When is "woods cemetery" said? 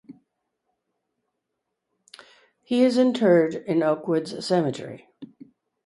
4.07-5.07